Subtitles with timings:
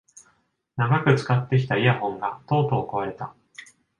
[0.77, 3.35] 長く使ってきたイヤホンがとうとう壊れた